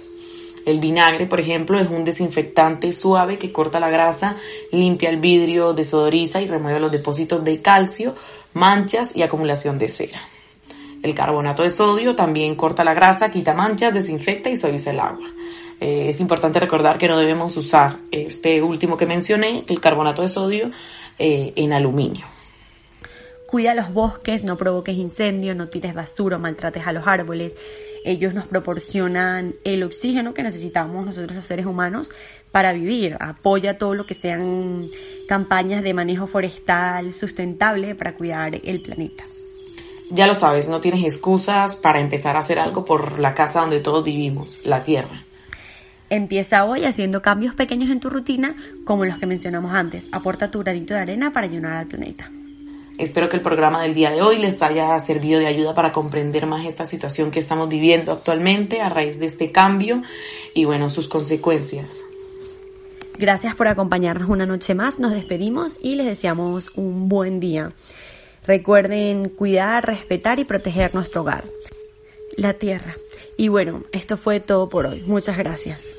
El 0.65 0.79
vinagre, 0.79 1.27
por 1.27 1.41
ejemplo, 1.41 1.81
es 1.81 1.91
un 1.91 2.05
desinfectante 2.05 2.93
suave 2.93 3.39
que 3.39 3.51
corta 3.51 3.81
la 3.81 3.91
grasa, 3.91 4.37
limpia 4.71 5.11
el 5.11 5.19
vidrio, 5.19 5.73
desodoriza 5.73 6.41
y 6.41 6.47
remueve 6.47 6.79
los 6.79 6.93
depósitos 6.93 7.43
de 7.43 7.61
calcio, 7.61 8.15
manchas 8.55 9.17
y 9.17 9.23
acumulación 9.23 9.79
de 9.79 9.89
cera. 9.89 10.29
El 11.03 11.15
carbonato 11.17 11.65
de 11.65 11.71
sodio 11.71 12.15
también 12.15 12.55
corta 12.55 12.85
la 12.85 12.95
grasa, 12.95 13.31
quita 13.31 13.55
manchas, 13.55 13.93
desinfecta 13.93 14.51
y 14.51 14.57
suaviza 14.57 14.93
el 14.93 15.01
agua. 15.01 15.29
Eh, 15.81 16.11
es 16.11 16.21
importante 16.21 16.61
recordar 16.61 16.97
que 16.97 17.09
no 17.09 17.19
debemos 17.19 17.57
usar 17.57 17.99
este 18.13 18.63
último 18.63 18.97
que 18.97 19.05
mencioné, 19.05 19.65
el 19.69 19.81
carbonato 19.81 20.23
de 20.23 20.29
sodio, 20.29 20.71
eh, 21.19 21.53
en 21.57 21.73
aluminio. 21.73 22.25
Cuida 23.49 23.75
los 23.75 23.93
bosques, 23.93 24.45
no 24.45 24.57
provoques 24.57 24.97
incendios, 24.97 25.57
no 25.57 25.69
tires 25.69 25.93
basura, 25.93 26.39
maltrates 26.39 26.87
a 26.87 26.93
los 26.93 27.05
árboles. 27.07 27.57
Ellos 28.05 28.33
nos 28.33 28.47
proporcionan 28.47 29.57
el 29.65 29.83
oxígeno 29.83 30.35
que 30.35 30.45
necesitamos 30.45 31.05
nosotros 31.05 31.35
los 31.35 31.45
seres 31.45 31.67
humanos 31.67 32.11
para 32.53 32.73
vivir. 32.73 33.17
Apoya 33.19 33.77
todo 33.77 33.95
lo 33.95 34.07
que 34.07 34.15
sean 34.15 34.87
campañas 35.27 35.83
de 35.83 35.95
manejo 35.95 36.29
forestal 36.29 37.13
sustentable 37.13 37.97
para 37.97 38.15
cuidar 38.15 38.55
el 38.55 38.81
planeta. 38.81 39.25
Ya 40.15 40.27
lo 40.27 40.35
sabes, 40.35 40.69
no 40.69 40.83
tienes 40.83 41.03
excusas 41.05 41.75
para 41.75 41.99
empezar 41.99 42.37
a 42.37 42.41
hacer 42.41 42.59
algo 42.59 42.85
por 42.85 43.19
la 43.19 43.33
casa 43.33 43.63
donde 43.63 43.81
todos 43.81 44.05
vivimos, 44.05 44.61
la 44.63 44.83
tierra. 44.83 45.25
Empieza 46.11 46.67
hoy 46.67 46.85
haciendo 46.85 47.23
cambios 47.23 47.55
pequeños 47.55 47.91
en 47.91 47.99
tu 47.99 48.11
rutina, 48.11 48.55
como 48.85 49.07
los 49.07 49.17
que 49.17 49.25
mencionamos 49.25 49.73
antes. 49.73 50.05
Aporta 50.13 50.51
tu 50.51 50.59
granito 50.59 50.93
de 50.93 51.01
arena 51.01 51.33
para 51.33 51.47
ayudar 51.47 51.73
al 51.73 51.87
planeta. 51.87 52.31
Espero 52.99 53.31
que 53.31 53.37
el 53.37 53.43
programa 53.43 53.81
del 53.83 53.95
día 53.95 54.11
de 54.11 54.21
hoy 54.21 54.37
les 54.37 54.61
haya 54.63 55.01
servido 55.01 55.41
de 55.41 55.47
ayuda 55.47 55.73
para 55.73 55.95
comprender 55.95 56.45
más 56.45 56.67
esta 56.67 56.85
situación 56.85 57.31
que 57.31 57.39
estamos 57.39 57.71
viviendo 57.71 58.13
actualmente 58.13 58.83
a 58.83 58.91
raíz 58.91 59.19
de 59.19 59.25
este 59.25 59.51
cambio 59.51 60.03
y 60.55 60.67
bueno, 60.67 60.91
sus 60.91 61.09
consecuencias. 61.09 62.05
Gracias 63.19 63.55
por 63.55 63.69
acompañarnos 63.69 64.29
una 64.29 64.45
noche 64.45 64.75
más. 64.75 64.99
Nos 64.99 65.13
despedimos 65.13 65.79
y 65.83 65.95
les 65.95 66.05
deseamos 66.05 66.71
un 66.75 67.09
buen 67.09 67.41
día. 67.41 67.73
Recuerden 68.47 69.29
cuidar, 69.29 69.87
respetar 69.87 70.39
y 70.39 70.45
proteger 70.45 70.95
nuestro 70.95 71.23
hogar, 71.23 71.45
la 72.37 72.55
tierra. 72.55 72.97
Y 73.37 73.49
bueno, 73.49 73.85
esto 73.93 74.17
fue 74.17 74.41
todo 74.41 74.69
por 74.69 74.87
hoy. 74.87 75.03
Muchas 75.03 75.39
gracias. 75.39 75.97